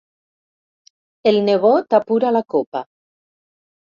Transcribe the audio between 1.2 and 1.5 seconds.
El